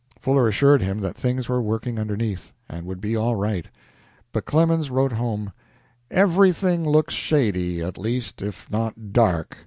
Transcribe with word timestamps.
Fuller 0.19 0.47
assured 0.47 0.81
him 0.81 0.99
that 1.01 1.15
things 1.15 1.47
were 1.47 1.61
"working 1.61 1.99
underneath," 1.99 2.51
and 2.67 2.87
would 2.87 2.99
be 2.99 3.15
all 3.15 3.35
right. 3.35 3.67
But 4.31 4.45
Clemens 4.45 4.89
wrote 4.89 5.11
home: 5.11 5.53
"Everything 6.09 6.83
looks 6.89 7.13
shady, 7.13 7.83
at 7.83 7.99
least, 7.99 8.41
if 8.41 8.65
not 8.71 9.13
dark." 9.13 9.57